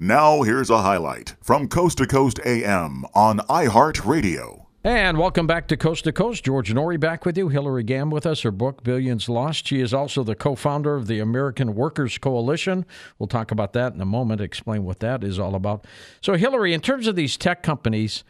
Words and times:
Now, 0.00 0.42
here's 0.42 0.70
a 0.70 0.82
highlight 0.82 1.34
from 1.42 1.66
Coast 1.66 1.98
to 1.98 2.06
Coast 2.06 2.38
AM 2.46 3.04
on 3.14 3.40
iHeartRadio. 3.48 4.66
And 4.84 5.18
welcome 5.18 5.48
back 5.48 5.66
to 5.66 5.76
Coast 5.76 6.04
to 6.04 6.12
Coast. 6.12 6.44
George 6.44 6.72
Noory 6.72 7.00
back 7.00 7.26
with 7.26 7.36
you. 7.36 7.48
Hilarie 7.48 7.84
Gamm 7.84 8.12
with 8.12 8.24
us. 8.24 8.42
Her 8.42 8.52
book, 8.52 8.84
Billions 8.84 9.28
Lost. 9.28 9.66
She 9.66 9.80
is 9.80 9.92
also 9.92 10.22
the 10.22 10.36
co 10.36 10.54
founder 10.54 10.94
of 10.94 11.08
the 11.08 11.18
American 11.18 11.74
Workers 11.74 12.16
Coalition. 12.16 12.86
We'll 13.18 13.26
talk 13.26 13.50
about 13.50 13.72
that 13.72 13.92
in 13.92 14.00
a 14.00 14.06
moment, 14.06 14.40
explain 14.40 14.84
what 14.84 15.00
that 15.00 15.24
is 15.24 15.36
all 15.36 15.56
about. 15.56 15.84
So, 16.20 16.36
Hilarie, 16.36 16.72
in 16.72 16.80
terms 16.80 17.08
of 17.08 17.16
these 17.16 17.36
tech 17.36 17.64
companies, 17.64 18.22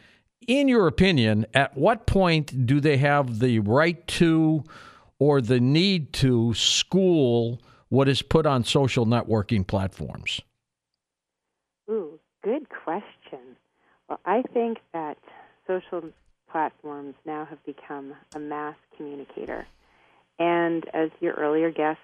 in 0.46 0.68
your 0.68 0.86
opinion, 0.86 1.44
at 1.52 1.76
what 1.76 2.06
point 2.06 2.64
do 2.64 2.80
they 2.80 2.96
have 2.96 3.40
the 3.40 3.58
right 3.58 4.06
to 4.06 4.64
or 5.18 5.42
the 5.42 5.60
need 5.60 6.14
to 6.14 6.54
school 6.54 7.60
what 7.90 8.08
is 8.08 8.22
put 8.22 8.46
on 8.46 8.64
social 8.64 9.04
networking 9.04 9.66
platforms? 9.66 10.40
Good 12.48 12.70
question. 12.70 13.58
Well, 14.08 14.20
I 14.24 14.40
think 14.54 14.78
that 14.94 15.18
social 15.66 16.02
platforms 16.50 17.14
now 17.26 17.44
have 17.44 17.62
become 17.66 18.14
a 18.34 18.38
mass 18.38 18.74
communicator. 18.96 19.66
And 20.38 20.86
as 20.94 21.10
your 21.20 21.34
earlier 21.34 21.70
guest 21.70 21.98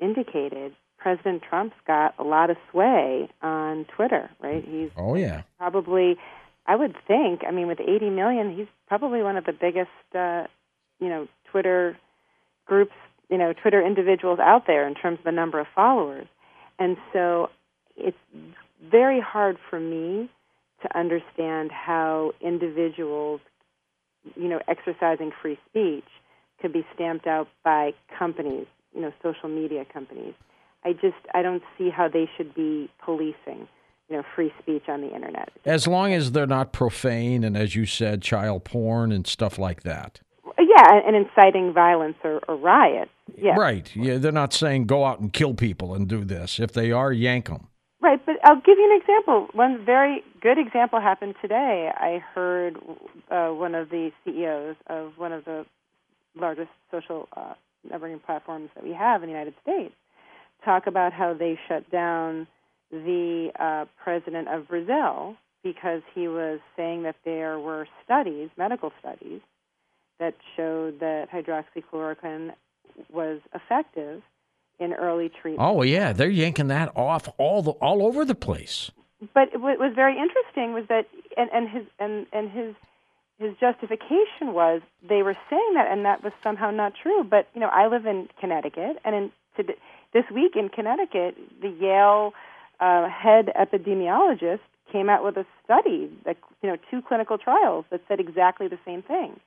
indicated, 0.00 0.74
President 0.98 1.44
Trump's 1.48 1.76
got 1.86 2.16
a 2.18 2.24
lot 2.24 2.50
of 2.50 2.56
sway 2.72 3.28
on 3.42 3.84
Twitter, 3.84 4.28
right? 4.42 4.64
He's 4.68 4.90
oh 4.96 5.14
yeah, 5.14 5.42
probably. 5.56 6.16
I 6.66 6.74
would 6.74 6.96
think. 7.06 7.42
I 7.46 7.52
mean, 7.52 7.68
with 7.68 7.78
80 7.78 8.10
million, 8.10 8.56
he's 8.56 8.66
probably 8.88 9.22
one 9.22 9.36
of 9.36 9.44
the 9.44 9.52
biggest, 9.52 9.90
uh, 10.16 10.48
you 10.98 11.08
know, 11.08 11.28
Twitter 11.52 11.96
groups, 12.66 12.94
you 13.30 13.38
know, 13.38 13.52
Twitter 13.52 13.80
individuals 13.86 14.40
out 14.40 14.66
there 14.66 14.84
in 14.84 14.96
terms 14.96 15.20
of 15.20 15.24
the 15.26 15.30
number 15.30 15.60
of 15.60 15.68
followers. 15.76 16.26
And 16.76 16.96
so, 17.12 17.50
it's 17.96 18.18
very 18.90 19.20
hard 19.20 19.56
for 19.70 19.80
me 19.80 20.30
to 20.82 20.98
understand 20.98 21.70
how 21.72 22.32
individuals, 22.40 23.40
you 24.34 24.48
know, 24.48 24.60
exercising 24.68 25.32
free 25.42 25.58
speech 25.68 26.04
could 26.60 26.72
be 26.72 26.86
stamped 26.94 27.26
out 27.26 27.48
by 27.64 27.92
companies, 28.18 28.66
you 28.94 29.00
know, 29.00 29.12
social 29.22 29.48
media 29.48 29.84
companies. 29.92 30.34
I 30.84 30.92
just 30.92 31.16
I 31.34 31.42
don't 31.42 31.62
see 31.76 31.90
how 31.90 32.08
they 32.08 32.28
should 32.36 32.54
be 32.54 32.88
policing, 33.04 33.68
you 34.08 34.16
know, 34.16 34.22
free 34.34 34.52
speech 34.60 34.84
on 34.88 35.00
the 35.00 35.14
internet. 35.14 35.50
As 35.64 35.86
long 35.86 36.12
as 36.12 36.32
they're 36.32 36.46
not 36.46 36.72
profane 36.72 37.44
and 37.44 37.56
as 37.56 37.74
you 37.74 37.86
said, 37.86 38.22
child 38.22 38.64
porn 38.64 39.12
and 39.12 39.26
stuff 39.26 39.58
like 39.58 39.82
that. 39.82 40.20
Yeah, 40.58 41.00
and 41.06 41.16
inciting 41.16 41.72
violence 41.72 42.16
or, 42.22 42.40
or 42.48 42.56
riots. 42.56 43.10
Yeah. 43.36 43.56
Right. 43.56 43.94
Yeah, 43.94 44.18
they're 44.18 44.32
not 44.32 44.52
saying 44.52 44.86
go 44.86 45.04
out 45.04 45.20
and 45.20 45.32
kill 45.32 45.54
people 45.54 45.94
and 45.94 46.08
do 46.08 46.24
this. 46.24 46.60
If 46.60 46.72
they 46.72 46.92
are, 46.92 47.12
yank 47.12 47.48
them. 47.48 47.68
Right, 48.06 48.24
but 48.24 48.36
I'll 48.44 48.60
give 48.60 48.78
you 48.78 48.88
an 48.88 49.00
example. 49.00 49.48
One 49.52 49.84
very 49.84 50.22
good 50.40 50.58
example 50.58 51.00
happened 51.00 51.34
today. 51.42 51.90
I 51.92 52.22
heard 52.36 52.76
uh, 53.32 53.48
one 53.48 53.74
of 53.74 53.90
the 53.90 54.12
CEOs 54.24 54.76
of 54.86 55.14
one 55.16 55.32
of 55.32 55.44
the 55.44 55.66
largest 56.36 56.68
social 56.92 57.28
uh, 57.36 57.54
networking 57.84 58.22
platforms 58.24 58.70
that 58.76 58.84
we 58.84 58.92
have 58.92 59.24
in 59.24 59.28
the 59.28 59.32
United 59.32 59.54
States 59.60 59.92
talk 60.64 60.86
about 60.86 61.12
how 61.12 61.34
they 61.34 61.58
shut 61.66 61.90
down 61.90 62.46
the 62.92 63.50
uh, 63.58 63.86
president 64.00 64.46
of 64.50 64.68
Brazil 64.68 65.34
because 65.64 66.02
he 66.14 66.28
was 66.28 66.60
saying 66.76 67.02
that 67.02 67.16
there 67.24 67.58
were 67.58 67.88
studies, 68.04 68.50
medical 68.56 68.92
studies, 69.00 69.40
that 70.20 70.36
showed 70.56 71.00
that 71.00 71.26
hydroxychloroquine 71.32 72.52
was 73.12 73.40
effective 73.52 74.22
in 74.78 74.92
early 74.92 75.28
treatment. 75.28 75.68
Oh 75.68 75.82
yeah, 75.82 76.12
they're 76.12 76.28
yanking 76.28 76.68
that 76.68 76.92
off 76.96 77.28
all 77.38 77.62
the 77.62 77.72
all 77.72 78.06
over 78.06 78.24
the 78.24 78.34
place. 78.34 78.90
But 79.34 79.58
what 79.60 79.78
was 79.78 79.92
very 79.94 80.18
interesting 80.18 80.74
was 80.74 80.84
that, 80.88 81.06
and, 81.36 81.50
and 81.52 81.68
his 81.68 81.86
and 81.98 82.26
and 82.32 82.50
his 82.50 82.74
his 83.38 83.56
justification 83.58 84.52
was 84.52 84.82
they 85.06 85.22
were 85.22 85.36
saying 85.50 85.72
that, 85.74 85.90
and 85.90 86.04
that 86.04 86.22
was 86.22 86.32
somehow 86.42 86.70
not 86.70 86.94
true. 87.02 87.24
But 87.24 87.48
you 87.54 87.60
know, 87.60 87.68
I 87.68 87.88
live 87.88 88.06
in 88.06 88.28
Connecticut, 88.40 88.98
and 89.04 89.14
in 89.14 89.32
this 90.12 90.24
week 90.32 90.56
in 90.56 90.68
Connecticut, 90.68 91.36
the 91.60 91.68
Yale 91.68 92.32
uh, 92.80 93.08
head 93.08 93.52
epidemiologist 93.58 94.60
came 94.92 95.08
out 95.08 95.24
with 95.24 95.36
a 95.36 95.46
study, 95.64 96.10
that, 96.24 96.36
you 96.62 96.68
know, 96.68 96.76
two 96.90 97.02
clinical 97.02 97.38
trials 97.38 97.84
that 97.90 98.00
said 98.08 98.20
exactly 98.20 98.68
the 98.68 98.78
same 98.84 99.02
thing. 99.02 99.40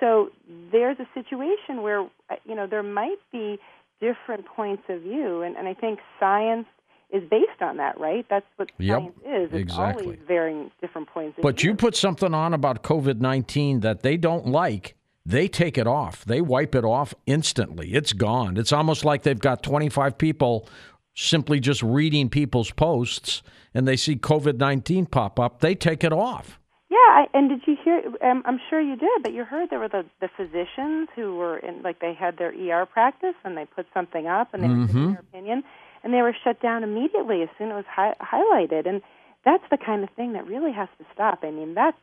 So 0.00 0.30
there's 0.70 0.96
a 1.00 1.08
situation 1.14 1.82
where 1.82 2.02
uh, 2.30 2.36
you 2.44 2.54
know 2.54 2.66
there 2.66 2.82
might 2.82 3.18
be 3.32 3.58
different 4.00 4.46
points 4.46 4.82
of 4.88 5.02
view, 5.02 5.42
and, 5.42 5.56
and 5.56 5.68
I 5.68 5.74
think 5.74 6.00
science 6.20 6.66
is 7.10 7.22
based 7.30 7.62
on 7.62 7.78
that, 7.78 7.98
right? 7.98 8.26
That's 8.28 8.46
what 8.56 8.70
yep, 8.78 8.98
science 8.98 9.16
is. 9.24 9.50
It's 9.52 9.54
exactly. 9.54 10.04
always 10.04 10.18
varying 10.26 10.70
different 10.80 11.08
points 11.08 11.38
of 11.38 11.42
but 11.42 11.58
view. 11.58 11.70
you 11.70 11.76
put 11.76 11.96
something 11.96 12.34
on 12.34 12.52
about 12.52 12.82
COVID 12.82 13.20
19 13.20 13.80
that 13.80 14.02
they 14.02 14.16
don't 14.16 14.46
like, 14.46 14.94
they 15.24 15.48
take 15.48 15.78
it 15.78 15.86
off. 15.86 16.24
They 16.24 16.40
wipe 16.40 16.74
it 16.74 16.84
off 16.84 17.14
instantly. 17.26 17.94
It's 17.94 18.12
gone. 18.12 18.56
It's 18.56 18.72
almost 18.72 19.04
like 19.04 19.22
they've 19.22 19.38
got 19.38 19.62
25 19.62 20.18
people 20.18 20.68
simply 21.14 21.60
just 21.60 21.82
reading 21.82 22.28
people's 22.28 22.70
posts 22.70 23.42
and 23.74 23.86
they 23.86 23.96
see 23.96 24.16
COVID 24.16 24.58
19 24.58 25.06
pop 25.06 25.40
up. 25.40 25.60
They 25.60 25.74
take 25.74 26.04
it 26.04 26.12
off. 26.12 26.57
Yeah, 26.90 26.96
I, 26.96 27.26
and 27.34 27.50
did 27.50 27.60
you 27.66 27.76
hear? 27.84 28.02
Um, 28.22 28.42
I'm 28.46 28.58
sure 28.70 28.80
you 28.80 28.96
did, 28.96 29.22
but 29.22 29.32
you 29.34 29.44
heard 29.44 29.68
there 29.70 29.78
were 29.78 29.88
the 29.88 30.04
the 30.20 30.28
physicians 30.36 31.08
who 31.14 31.36
were 31.36 31.58
in, 31.58 31.82
like 31.82 32.00
they 32.00 32.14
had 32.14 32.38
their 32.38 32.50
ER 32.52 32.86
practice 32.86 33.34
and 33.44 33.56
they 33.56 33.66
put 33.66 33.86
something 33.92 34.26
up 34.26 34.54
and 34.54 34.62
they 34.62 34.68
Mhm. 34.68 34.86
giving 34.86 35.10
their 35.12 35.20
opinion, 35.20 35.64
and 36.02 36.14
they 36.14 36.22
were 36.22 36.34
shut 36.44 36.60
down 36.62 36.82
immediately 36.84 37.42
as 37.42 37.50
soon 37.58 37.68
as 37.68 37.72
it 37.72 37.76
was 37.76 37.84
hi- 37.86 38.14
highlighted. 38.22 38.86
And 38.88 39.02
that's 39.44 39.64
the 39.70 39.76
kind 39.76 40.02
of 40.02 40.08
thing 40.10 40.32
that 40.32 40.46
really 40.46 40.72
has 40.72 40.88
to 40.98 41.04
stop. 41.12 41.40
I 41.42 41.50
mean, 41.50 41.74
that's 41.74 41.96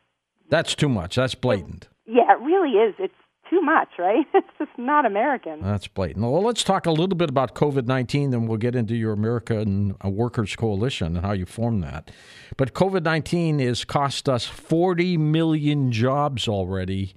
That's 0.48 0.76
too 0.76 0.88
much. 0.88 1.16
That's 1.16 1.34
blatant. 1.34 1.88
yeah, 2.06 2.30
it 2.32 2.38
really 2.40 2.78
is. 2.78 2.94
It's 3.00 3.14
too 3.50 3.60
much, 3.60 3.88
right? 3.98 4.26
It's 4.34 4.46
just 4.58 4.78
not 4.78 5.06
American. 5.06 5.60
That's 5.62 5.88
blatant. 5.88 6.24
Well, 6.24 6.42
let's 6.42 6.62
talk 6.62 6.86
a 6.86 6.90
little 6.90 7.16
bit 7.16 7.28
about 7.28 7.54
COVID 7.54 7.86
19, 7.86 8.30
then 8.30 8.46
we'll 8.46 8.58
get 8.58 8.74
into 8.74 8.94
your 8.94 9.12
American 9.12 9.96
uh, 10.04 10.08
Workers 10.08 10.54
Coalition 10.56 11.16
and 11.16 11.24
how 11.24 11.32
you 11.32 11.46
formed 11.46 11.82
that. 11.82 12.10
But 12.56 12.74
COVID 12.74 13.02
19 13.02 13.58
has 13.60 13.84
cost 13.84 14.28
us 14.28 14.46
40 14.46 15.16
million 15.16 15.92
jobs 15.92 16.48
already. 16.48 17.14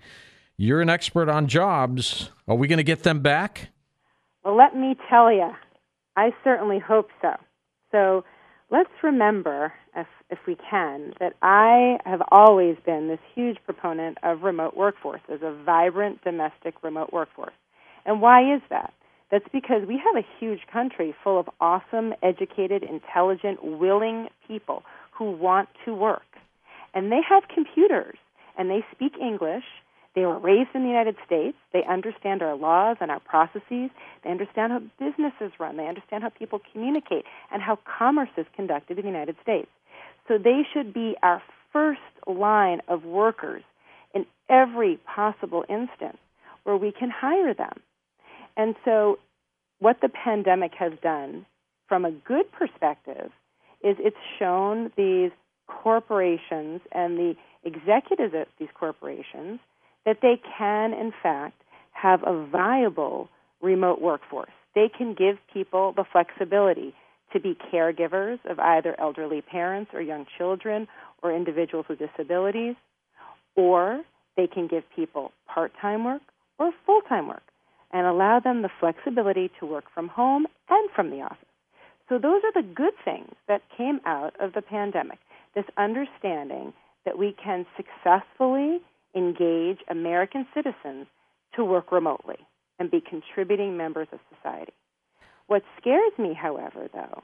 You're 0.58 0.82
an 0.82 0.90
expert 0.90 1.30
on 1.30 1.48
jobs. 1.48 2.32
Are 2.48 2.56
we 2.56 2.68
going 2.68 2.78
to 2.78 2.84
get 2.84 3.04
them 3.04 3.22
back? 3.22 3.70
Well, 4.44 4.58
let 4.58 4.76
me 4.76 4.96
tell 5.10 5.32
you, 5.32 5.52
I 6.16 6.32
certainly 6.44 6.80
hope 6.80 7.10
so. 7.22 7.36
So 7.92 8.24
let's 8.72 8.90
remember, 9.04 9.74
if, 9.96 10.08
if 10.30 10.40
we 10.48 10.56
can, 10.70 11.14
that 11.20 11.34
I 11.42 11.98
have 12.06 12.22
always 12.32 12.78
been 12.86 13.08
this 13.08 13.20
huge 13.36 13.58
proponent 13.66 14.18
of 14.24 14.44
remote 14.44 14.76
workforce 14.76 15.22
as 15.32 15.40
a 15.42 15.54
vibrant 15.64 16.24
domestic 16.24 16.76
remote 16.84 17.12
workforce. 17.12 17.54
And 18.06 18.22
why 18.22 18.56
is 18.56 18.62
that? 18.70 18.94
That's 19.32 19.48
because 19.52 19.88
we 19.88 20.02
have 20.04 20.24
a 20.24 20.28
huge 20.40 20.62
country 20.72 21.14
full 21.24 21.40
of 21.40 21.50
awesome, 21.62 22.14
educated, 22.24 22.84
intelligent, 22.84 23.64
willing 23.64 24.28
people 24.48 24.84
who 25.12 25.32
want 25.32 25.70
to 25.86 25.94
work. 25.94 26.24
And 26.94 27.12
they 27.12 27.22
have 27.28 27.44
computers 27.54 28.18
and 28.58 28.70
they 28.70 28.84
speak 28.92 29.14
English. 29.22 29.64
They 30.16 30.26
were 30.26 30.40
raised 30.40 30.70
in 30.74 30.82
the 30.84 30.90
United 30.90 31.16
States. 31.26 31.56
They 31.72 31.84
understand 31.88 32.42
our 32.42 32.56
laws 32.56 32.98
and 33.00 33.12
our 33.12 33.20
processes. 33.20 33.92
They 34.24 34.32
understand 34.32 34.72
how 34.72 34.82
businesses 35.00 35.52
run. 35.60 35.78
They 35.78 35.88
understand 35.88 36.24
how 36.24 36.30
people 36.30 36.60
communicate 36.72 37.26
and 37.52 37.62
how 37.62 37.78
commerce 37.86 38.30
is 38.38 38.46
conducted 38.56 38.98
in 38.98 39.06
the 39.06 39.12
United 39.12 39.36
States. 39.42 39.70
So 40.28 40.38
they 40.38 40.62
should 40.74 40.94
be 40.94 41.16
our 41.22 41.42
first 41.72 42.02
line 42.28 42.82
of 42.88 43.04
workers 43.04 43.64
in 44.14 44.26
every 44.50 44.98
possible 44.98 45.64
instance 45.70 46.18
where 46.64 46.78
we 46.78 46.92
can 46.92 47.10
hire 47.10 47.54
them. 47.54 47.80
And 48.58 48.76
so, 48.84 49.20
what 49.80 50.02
the 50.02 50.10
pandemic 50.10 50.74
has 50.78 50.92
done, 51.02 51.46
from 51.88 52.04
a 52.04 52.12
good 52.12 52.52
perspective, 52.52 53.32
is 53.82 53.96
it's 54.00 54.18
shown 54.38 54.92
these 54.98 55.32
corporations 55.68 56.82
and 56.92 57.18
the 57.18 57.36
executives 57.64 58.34
at 58.34 58.50
these 58.60 58.68
corporations 58.78 59.60
that 60.10 60.22
they 60.24 60.42
can, 60.58 60.92
in 60.92 61.14
fact, 61.22 61.62
have 61.92 62.24
a 62.26 62.44
viable 62.48 63.30
remote 63.62 64.02
workforce. 64.02 64.50
They 64.74 64.90
can 64.90 65.14
give 65.14 65.38
people 65.54 65.94
the 65.96 66.04
flexibility 66.12 66.96
to 67.32 67.40
be 67.40 67.56
caregivers 67.72 68.40
of 68.50 68.58
either 68.58 69.00
elderly 69.00 69.44
parents 69.44 69.92
or 69.94 70.02
young 70.02 70.26
children 70.36 70.88
or 71.22 71.32
individuals 71.32 71.86
with 71.88 72.00
disabilities, 72.00 72.74
or 73.56 74.02
they 74.36 74.48
can 74.48 74.66
give 74.66 74.84
people 74.96 75.32
part 75.46 75.74
time 75.80 76.04
work 76.04 76.24
or 76.58 76.72
full 76.88 77.02
time 77.02 77.28
work 77.28 77.44
and 77.94 78.08
allow 78.08 78.40
them 78.40 78.64
the 78.64 78.70
flexibility 78.80 79.52
to 79.60 79.68
work 79.68 79.86
from 79.94 80.08
home 80.08 80.48
and 80.70 80.90
from 80.96 81.12
the 81.12 81.22
office. 81.22 81.38
So, 82.08 82.18
those 82.18 82.42
are 82.44 82.64
the 82.64 82.68
good 82.68 82.94
things 83.06 83.36
that 83.48 83.62
came 83.78 84.02
out 84.06 84.34
of 84.40 84.54
the 84.54 84.64
pandemic 84.64 85.20
this 85.54 85.66
understanding 85.78 86.74
that 87.06 87.20
we 87.20 87.36
can 87.44 87.68
successfully 87.78 88.82
engage 89.16 89.80
American 89.90 90.48
citizens 90.54 91.08
to 91.56 91.66
work 91.66 91.92
remotely 91.92 92.38
and 92.78 92.92
be 92.92 93.02
contributing 93.02 93.78
members 93.78 94.08
of 94.12 94.20
society. 94.36 94.74
What 95.48 95.64
scares 95.80 96.12
me, 96.18 96.34
however, 96.34 96.90
though, 96.94 97.24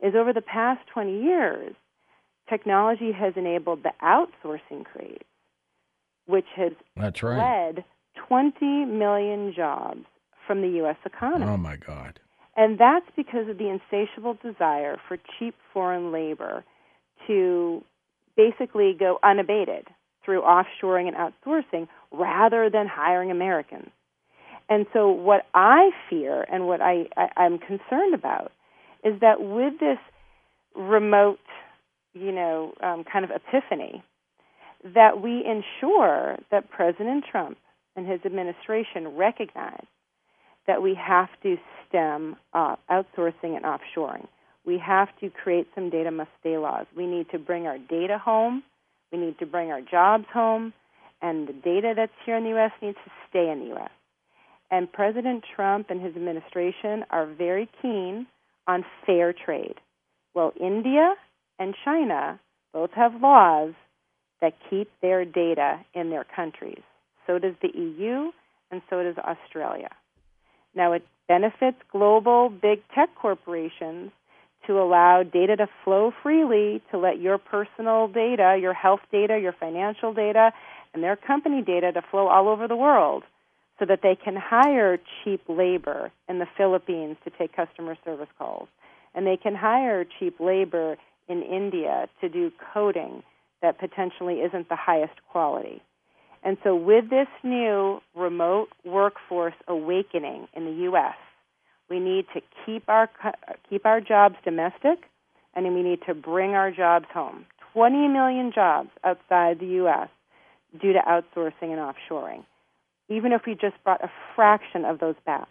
is 0.00 0.14
over 0.14 0.32
the 0.32 0.40
past 0.40 0.80
20 0.92 1.22
years, 1.22 1.74
technology 2.48 3.12
has 3.12 3.34
enabled 3.36 3.82
the 3.82 3.92
outsourcing 4.02 4.84
craze, 4.84 5.18
which 6.26 6.46
has 6.56 6.72
That's 6.96 7.22
right. 7.22 7.74
led 7.74 7.84
20 8.28 8.86
million 8.86 9.52
jobs 9.54 10.04
from 10.46 10.62
the 10.62 10.68
U.S. 10.78 10.96
economy. 11.04 11.44
Oh 11.46 11.56
my 11.56 11.76
God. 11.76 12.20
And 12.56 12.78
that's 12.78 13.06
because 13.14 13.48
of 13.48 13.58
the 13.58 13.68
insatiable 13.68 14.38
desire 14.42 14.96
for 15.06 15.18
cheap 15.38 15.54
foreign 15.72 16.10
labor 16.10 16.64
to 17.26 17.84
basically 18.36 18.94
go 18.98 19.18
unabated 19.22 19.86
through 20.26 20.42
offshoring 20.42 21.08
and 21.08 21.16
outsourcing 21.16 21.88
rather 22.12 22.68
than 22.68 22.86
hiring 22.86 23.30
Americans. 23.30 23.88
And 24.68 24.86
so, 24.92 25.08
what 25.08 25.46
I 25.54 25.90
fear 26.10 26.44
and 26.52 26.66
what 26.66 26.82
I, 26.82 27.06
I, 27.16 27.28
I'm 27.36 27.58
concerned 27.58 28.14
about 28.14 28.52
is 29.04 29.20
that 29.20 29.40
with 29.40 29.78
this 29.78 29.98
remote, 30.74 31.38
you 32.12 32.32
know, 32.32 32.74
um, 32.82 33.04
kind 33.04 33.24
of 33.24 33.30
epiphany, 33.30 34.02
that 34.94 35.22
we 35.22 35.44
ensure 35.44 36.36
that 36.50 36.68
President 36.70 37.24
Trump 37.30 37.58
and 37.94 38.06
his 38.06 38.20
administration 38.24 39.16
recognize 39.16 39.86
that 40.66 40.82
we 40.82 40.94
have 40.94 41.28
to 41.42 41.56
stem 41.88 42.36
uh, 42.52 42.76
outsourcing 42.90 43.56
and 43.56 43.64
offshoring. 43.64 44.26
We 44.64 44.78
have 44.78 45.08
to 45.20 45.30
create 45.30 45.68
some 45.74 45.90
data 45.90 46.10
must 46.10 46.30
stay 46.40 46.58
laws. 46.58 46.86
We 46.96 47.06
need 47.06 47.30
to 47.30 47.38
bring 47.38 47.66
our 47.66 47.78
data 47.78 48.18
home. 48.18 48.64
We 49.12 49.18
need 49.18 49.38
to 49.38 49.46
bring 49.46 49.70
our 49.70 49.80
jobs 49.80 50.26
home. 50.32 50.72
And 51.22 51.48
the 51.48 51.52
data 51.52 51.94
that's 51.96 52.12
here 52.24 52.36
in 52.36 52.44
the 52.44 52.50
U.S. 52.50 52.72
needs 52.82 52.98
to 53.04 53.10
stay 53.30 53.50
in 53.50 53.60
the 53.60 53.66
U.S. 53.66 53.90
And 54.70 54.92
President 54.92 55.44
Trump 55.54 55.90
and 55.90 56.00
his 56.00 56.14
administration 56.16 57.04
are 57.10 57.26
very 57.26 57.68
keen 57.80 58.26
on 58.66 58.84
fair 59.06 59.32
trade. 59.32 59.76
Well, 60.34 60.52
India 60.60 61.14
and 61.58 61.74
China 61.84 62.38
both 62.72 62.90
have 62.92 63.20
laws 63.20 63.72
that 64.40 64.52
keep 64.68 64.90
their 65.00 65.24
data 65.24 65.80
in 65.94 66.10
their 66.10 66.24
countries. 66.24 66.82
So 67.26 67.38
does 67.38 67.54
the 67.62 67.70
EU, 67.74 68.30
and 68.70 68.82
so 68.90 69.02
does 69.02 69.16
Australia. 69.18 69.90
Now, 70.74 70.92
it 70.92 71.06
benefits 71.26 71.78
global 71.90 72.50
big 72.50 72.82
tech 72.94 73.08
corporations 73.14 74.10
to 74.66 74.80
allow 74.80 75.22
data 75.22 75.56
to 75.56 75.68
flow 75.84 76.12
freely, 76.22 76.82
to 76.90 76.98
let 76.98 77.20
your 77.20 77.38
personal 77.38 78.08
data, 78.08 78.58
your 78.60 78.74
health 78.74 79.00
data, 79.10 79.38
your 79.38 79.52
financial 79.52 80.12
data, 80.12 80.52
and 80.94 81.02
their 81.02 81.16
company 81.16 81.62
data 81.62 81.92
to 81.92 82.02
flow 82.10 82.28
all 82.28 82.48
over 82.48 82.66
the 82.68 82.76
world 82.76 83.22
so 83.78 83.84
that 83.84 84.00
they 84.02 84.16
can 84.16 84.36
hire 84.36 84.98
cheap 85.22 85.42
labor 85.48 86.10
in 86.28 86.38
the 86.38 86.46
Philippines 86.56 87.16
to 87.24 87.30
take 87.30 87.54
customer 87.54 87.96
service 88.04 88.28
calls. 88.38 88.68
And 89.14 89.26
they 89.26 89.36
can 89.36 89.54
hire 89.54 90.06
cheap 90.18 90.40
labor 90.40 90.96
in 91.28 91.42
India 91.42 92.08
to 92.20 92.28
do 92.28 92.52
coding 92.72 93.22
that 93.62 93.78
potentially 93.78 94.36
isn't 94.40 94.68
the 94.68 94.76
highest 94.76 95.14
quality. 95.30 95.82
And 96.42 96.56
so, 96.62 96.76
with 96.76 97.10
this 97.10 97.26
new 97.42 98.00
remote 98.14 98.68
workforce 98.84 99.54
awakening 99.66 100.46
in 100.54 100.64
the 100.64 100.82
U.S., 100.82 101.16
we 101.88 102.00
need 102.00 102.26
to 102.34 102.40
keep 102.64 102.88
our 102.88 103.08
keep 103.68 103.86
our 103.86 104.00
jobs 104.00 104.36
domestic, 104.44 104.98
and 105.54 105.74
we 105.74 105.82
need 105.82 106.00
to 106.06 106.14
bring 106.14 106.50
our 106.50 106.70
jobs 106.70 107.06
home. 107.12 107.46
20 107.72 108.08
million 108.08 108.52
jobs 108.54 108.90
outside 109.04 109.60
the 109.60 109.66
U.S. 109.66 110.08
due 110.80 110.92
to 110.92 111.00
outsourcing 111.00 111.70
and 111.72 111.78
offshoring. 111.78 112.44
Even 113.08 113.32
if 113.32 113.42
we 113.46 113.54
just 113.54 113.76
brought 113.84 114.02
a 114.02 114.10
fraction 114.34 114.84
of 114.84 114.98
those 114.98 115.14
back 115.24 115.48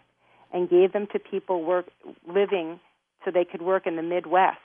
and 0.52 0.68
gave 0.68 0.92
them 0.92 1.06
to 1.12 1.18
people 1.18 1.62
work 1.64 1.86
living 2.28 2.80
so 3.24 3.30
they 3.30 3.44
could 3.44 3.62
work 3.62 3.86
in 3.86 3.96
the 3.96 4.02
Midwest, 4.02 4.58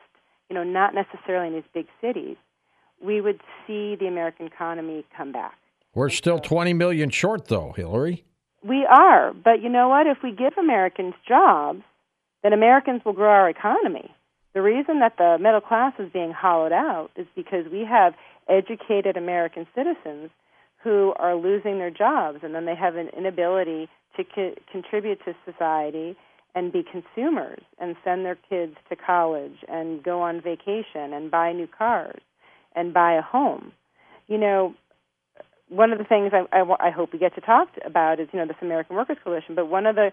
you 0.50 0.56
know, 0.56 0.64
not 0.64 0.94
necessarily 0.94 1.48
in 1.48 1.54
these 1.54 1.64
big 1.74 1.88
cities, 2.02 2.36
we 3.04 3.22
would 3.22 3.40
see 3.66 3.96
the 3.96 4.08
American 4.08 4.46
economy 4.46 5.06
come 5.16 5.32
back. 5.32 5.58
We're 5.94 6.10
still 6.10 6.40
20 6.40 6.74
million 6.74 7.10
short, 7.10 7.48
though, 7.48 7.74
Hilarie. 7.78 8.24
We 8.68 8.86
are, 8.86 9.34
but 9.34 9.62
you 9.62 9.70
know 9.70 9.90
what? 9.90 10.08
If 10.08 10.20
we 10.24 10.32
give 10.32 10.54
Americans 10.58 11.16
jobs, 11.28 11.82
then 12.44 12.54
Americans 12.54 13.02
will 13.04 13.14
grow 13.14 13.30
our 13.30 13.50
economy. 13.50 14.14
The 14.54 14.62
reason 14.62 15.00
that 15.00 15.18
the 15.18 15.38
middle 15.40 15.62
class 15.62 15.94
is 15.98 16.12
being 16.12 16.32
hollowed 16.32 16.74
out 16.74 17.10
is 17.16 17.28
because 17.36 17.66
we 17.72 17.86
have 17.90 18.14
educated 18.50 19.18
American 19.18 19.66
citizens 19.74 20.30
who 20.84 21.14
are 21.18 21.36
losing 21.36 21.78
their 21.78 21.92
jobs, 21.92 22.40
and 22.44 22.54
then 22.54 22.66
they 22.66 22.76
have 22.76 22.96
an 22.96 23.10
inability 23.18 23.88
to 24.18 24.24
co- 24.24 24.56
contribute 24.72 25.20
to 25.26 25.34
society 25.46 26.16
and 26.54 26.74
be 26.74 26.84
consumers 26.84 27.62
and 27.80 27.96
send 28.04 28.26
their 28.26 28.38
kids 28.50 28.76
to 28.90 28.96
college 28.96 29.58
and 29.70 30.04
go 30.04 30.22
on 30.22 30.42
vacation 30.42 31.14
and 31.14 31.32
buy 31.32 31.54
new 31.54 31.68
cars 31.68 32.22
and 32.76 32.94
buy 32.94 33.14
a 33.14 33.22
home. 33.22 33.72
You 34.28 34.38
know, 34.38 34.76
one 35.72 35.94
of 35.94 36.00
the 36.00 36.04
things 36.04 36.34
I, 36.34 36.46
I, 36.52 36.88
I 36.88 36.92
hope 36.92 37.14
we 37.14 37.20
get 37.20 37.34
to 37.36 37.42
talk 37.42 37.70
about 37.86 38.20
is, 38.20 38.28
you 38.34 38.40
know, 38.40 38.46
this 38.46 38.58
American 38.62 38.98
Workers 38.98 39.18
Coalition, 39.24 39.56
but 39.56 39.70
one 39.70 39.86
of 39.86 39.96
the 39.96 40.12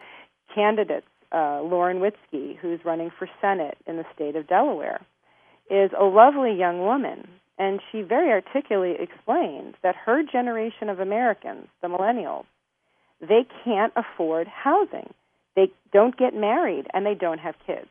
candidates, 0.54 1.06
uh, 1.32 1.60
Lauren 1.62 1.98
Witzke, 1.98 2.56
who's 2.58 2.78
running 2.84 3.10
for 3.18 3.28
Senate 3.40 3.76
in 3.86 3.96
the 3.96 4.04
state 4.14 4.36
of 4.36 4.46
Delaware, 4.46 5.00
is 5.68 5.90
a 5.98 6.04
lovely 6.04 6.56
young 6.56 6.80
woman. 6.80 7.28
And 7.58 7.80
she 7.90 8.02
very 8.02 8.30
articulately 8.30 9.02
explains 9.02 9.74
that 9.82 9.96
her 9.96 10.22
generation 10.22 10.88
of 10.88 11.00
Americans, 11.00 11.66
the 11.82 11.88
millennials, 11.88 12.44
they 13.20 13.44
can't 13.64 13.92
afford 13.96 14.46
housing. 14.46 15.12
They 15.56 15.72
don't 15.92 16.16
get 16.16 16.34
married 16.34 16.86
and 16.94 17.04
they 17.04 17.14
don't 17.14 17.40
have 17.40 17.56
kids. 17.66 17.88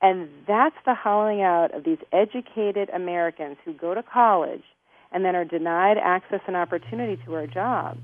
And 0.00 0.28
that's 0.46 0.76
the 0.86 0.94
hollowing 0.94 1.42
out 1.42 1.74
of 1.74 1.82
these 1.82 1.98
educated 2.12 2.88
Americans 2.90 3.56
who 3.64 3.72
go 3.72 3.94
to 3.94 4.02
college 4.04 4.62
and 5.14 5.24
then 5.24 5.34
are 5.36 5.44
denied 5.44 5.96
access 5.96 6.40
and 6.46 6.56
opportunity 6.56 7.16
to 7.24 7.34
our 7.34 7.46
jobs 7.46 8.00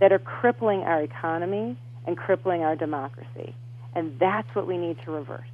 that 0.00 0.12
are 0.12 0.18
crippling 0.18 0.80
our 0.80 1.02
economy 1.02 1.78
and 2.06 2.16
crippling 2.16 2.62
our 2.62 2.74
democracy. 2.74 3.54
And 3.94 4.18
that's 4.18 4.52
what 4.54 4.66
we 4.66 4.76
need 4.76 4.96
to 5.04 5.12
reverse. 5.12 5.46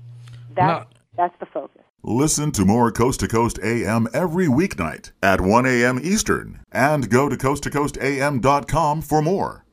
That's, 0.54 0.88
that's 1.16 1.34
the 1.40 1.46
focus. 1.46 1.82
Listen 2.02 2.50
to 2.52 2.64
more 2.64 2.90
Coast 2.90 3.20
to 3.20 3.28
Coast 3.28 3.58
AM 3.62 4.08
every 4.14 4.46
weeknight 4.46 5.10
at 5.22 5.40
1 5.40 5.66
a.m. 5.66 6.00
Eastern 6.02 6.60
and 6.72 7.10
go 7.10 7.28
to 7.28 7.36
coasttocoastam.com 7.36 9.02
for 9.02 9.20
more. 9.20 9.66